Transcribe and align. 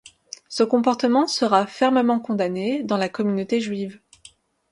Ce 0.49 0.63
comportement 0.63 1.27
sera 1.27 1.67
fermement 1.67 2.19
condamné 2.19 2.81
dans 2.81 2.97
la 2.97 3.07
communauté 3.07 3.61
juive. 3.61 3.99